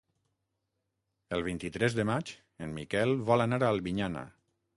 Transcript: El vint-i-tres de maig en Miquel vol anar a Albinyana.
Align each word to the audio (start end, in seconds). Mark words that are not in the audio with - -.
El 1.37 1.45
vint-i-tres 1.49 1.99
de 1.99 2.07
maig 2.11 2.33
en 2.69 2.75
Miquel 2.79 3.15
vol 3.29 3.47
anar 3.47 3.61
a 3.65 3.71
Albinyana. 3.77 4.27